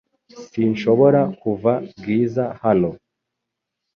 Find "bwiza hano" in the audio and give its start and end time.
1.97-2.89